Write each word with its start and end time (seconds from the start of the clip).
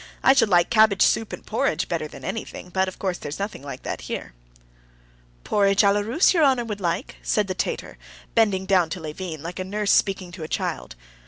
I 0.23 0.33
should 0.33 0.49
like 0.49 0.71
cabbage 0.71 1.03
soup 1.03 1.31
and 1.31 1.45
porridge 1.45 1.87
better 1.87 2.07
than 2.07 2.25
anything; 2.25 2.69
but 2.69 2.87
of 2.87 2.97
course 2.97 3.19
there's 3.19 3.37
nothing 3.37 3.61
like 3.61 3.83
that 3.83 4.01
here." 4.01 4.33
"Porridge 5.43 5.83
à 5.83 5.93
la 5.93 5.99
Russe, 5.99 6.33
your 6.33 6.41
honor 6.43 6.65
would 6.65 6.81
like?" 6.81 7.17
said 7.21 7.45
the 7.45 7.53
Tatar, 7.53 7.99
bending 8.33 8.65
down 8.65 8.89
to 8.89 8.99
Levin, 8.99 9.43
like 9.43 9.59
a 9.59 9.63
nurse 9.63 9.91
speaking 9.91 10.31
to 10.31 10.41
a 10.43 10.47
child. 10.47 10.95